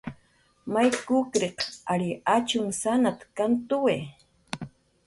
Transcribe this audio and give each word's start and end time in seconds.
"May 0.73 0.89
kukriq 1.05 1.57
ary 1.93 2.09
achumsanat"" 2.35 3.19
kantuwi" 3.35 3.97